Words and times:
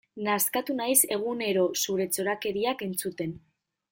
Nazkatu 0.27 0.75
naiz 0.79 0.95
egunero 1.17 1.67
zure 1.83 2.09
txorakeriak 2.15 2.83
entzuten. 2.89 3.37